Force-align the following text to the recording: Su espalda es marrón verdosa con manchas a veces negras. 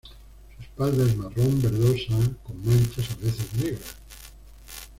Su 0.57 0.63
espalda 0.63 1.05
es 1.05 1.15
marrón 1.15 1.61
verdosa 1.61 2.15
con 2.41 2.57
manchas 2.65 3.11
a 3.11 3.15
veces 3.23 3.53
negras. 3.61 3.95